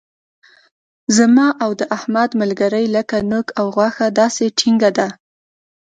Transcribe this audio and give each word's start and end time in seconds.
زما 1.17 1.47
او 1.63 1.69
د 1.79 1.81
احمد 1.97 2.29
ملګري 2.41 2.85
لکه 2.95 3.15
نوک 3.31 3.47
او 3.59 3.65
غوښه 3.75 4.07
داسې 4.19 4.45
ټینګه 4.59 4.89
ده. 4.97 5.07